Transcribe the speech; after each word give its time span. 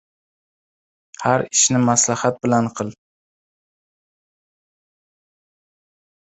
—Har 1.25 1.43
ishni 1.57 1.81
maslahat 1.91 2.41
bilan 2.47 2.71
qil. 2.81 2.91